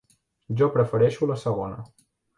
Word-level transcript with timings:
Jo 0.61 0.69
prefereixo 0.77 1.29
la 1.33 1.37
segona. 1.45 1.85